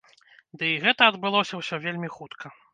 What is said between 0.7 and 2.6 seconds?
і гэта адбылося ўсё вельмі хутка.